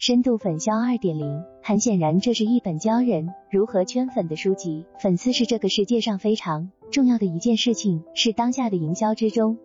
[0.00, 4.86] 深度粉销二点零，很显然，这是一本教人如何圈粉的书籍。
[4.98, 9.58] 粉丝是这个世界上非常重要的一件事情，是当下的营销之中。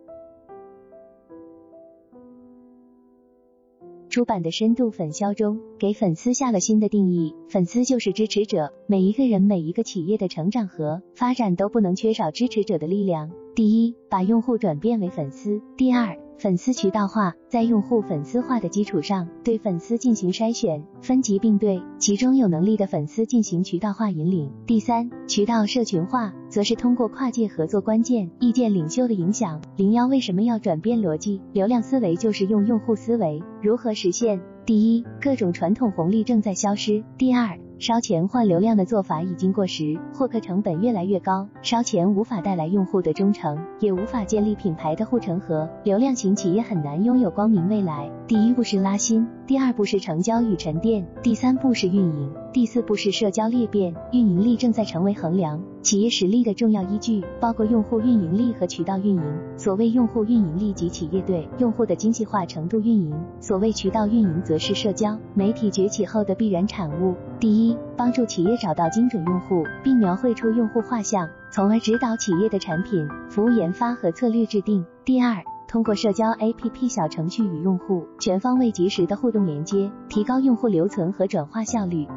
[4.10, 8.74] 出版的深度粉销中，给粉丝下了新的定义：粉丝就是支持者。
[8.86, 13.32] 每一个人、每一个企业的成长和发展都不能缺少支持者的力量。
[13.54, 24.52] 第一，把用户转变为粉丝；第二，粉丝渠道化，在用户粉丝化的基础上，对粉丝进行筛选，分级并对，其中有能力的粉丝进行渠道化引领。
[24.66, 29.62] 第三，渠道社群化，则是通过跨界合作、关键意见领袖的影响。
[29.76, 31.40] 零幺为什么要转变逻辑？
[31.54, 34.38] 流量思维就是用用户思维，如何实现？
[34.66, 37.02] 第一，各种传统红利正在消失。
[37.16, 37.58] 第二。
[37.78, 48.10] 烧钱换流量的做法已经过时，获客成本越来越高，烧钱无法带来用户的忠诚，也无法建立品牌的护城河，流量型企业很难拥有光明未来。
[48.26, 53.94] 第一步是拉新，第二步是成交与沉淀，第三步是运营，第四步是社交裂变。
[54.12, 59.38] 运营力正在成为衡量企业实力的重要依据，包括用户运营力和渠道运营。
[59.58, 67.14] 所谓用户运营力及企业对用户的精细化程度运营，所谓渠道运营则是社交媒体崛起后的必然产物。
[67.38, 74.82] 第一，帮助企业找到精准用户，并描绘出用户画像，从而指导企业的产品、服务研发和策略制定。
[75.04, 82.08] 第二，通过社交 APP 小程序与用户全方位及时的互动连接，提高用户留存和转化效率。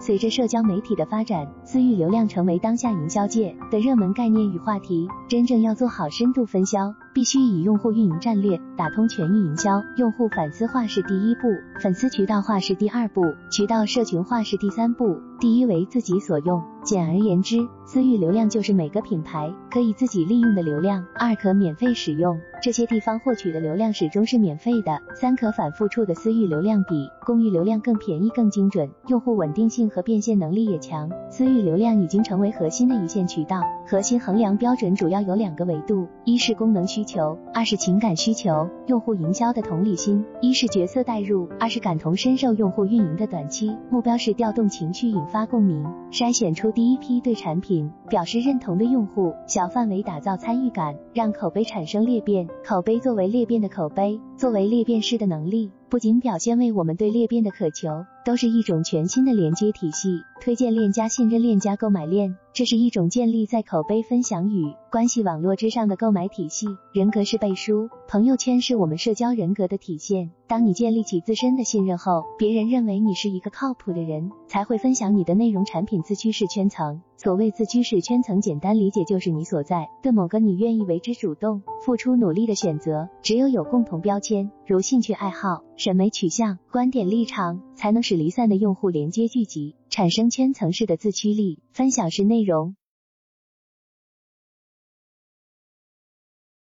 [0.00, 5.06] 随着社交媒体的发展，私域流量成为当下营销界的热门概念与话题。
[5.28, 9.82] 真正要做好深度分销，必须以用户运营战略打通全域营销。
[9.98, 11.48] 用户反思化是第一步，
[11.82, 15.20] 粉丝渠道化是第二步，渠道社群化是第三步。
[15.40, 16.62] 第一为自己所用。
[16.82, 21.04] 简而言之，私域流量就是每个品牌可以自己利用的流量。
[21.14, 24.98] 二可免费使用，这些地方获取的流量始终是免费的。
[25.14, 31.10] 三可反复处的私域流量比公域流量更便宜、更精准，用户稳定性和变现能力也强。
[31.28, 33.62] 私域流量已经成为核心的一线渠道。
[33.86, 38.70] 核心衡量标准主要有两个维度：一是功能需求，二是情感需求。
[38.86, 42.54] 用户营销的同理心，一是角色代入，二是感同身受。
[42.54, 46.70] 用户运营的短期目标是调动情绪，引发共鸣，筛选出。
[46.72, 52.48] 第一批对产品表示认同的用户，小范围打造参与感，让口碑产生裂变。
[52.64, 60.22] 口碑作为裂变的口碑，作为裂变式的能力，不仅表现为我们对裂变的渴求，都是一种全新的连接体系。
[60.40, 66.66] 推荐链加信任链加购买链，这是一种建立在口碑分享与关系网络之上的购买体系。
[66.92, 70.30] 人格是背书，朋友圈是我们社交人格的体现。
[70.46, 76.02] 当你建立起自身的信任后，别人认为你是一个靠谱的人，才会分享你的内容产品。
[76.02, 83.08] 自居式圈层，所谓自居式圈层，简单理解就是你所在的某个你愿意为之主动、付出努力的选择。
[83.22, 91.60] 只有有共同标签，如兴趣爱好、审美取向、观点立场，才能使离散的用户连接聚集，产生圈层式的自驱力。
[91.72, 92.76] 分享式内容。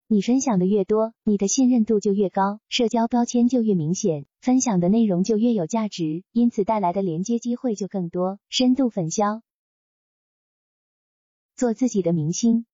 [0.08, 8.40] 你分享的越多，你的信任度就越高，社交标签就越明显，分享的内容就越有价值，因此带来的连接机会就更多。
[8.48, 9.42] 深度粉销，
[11.58, 12.66] 做自己的明星。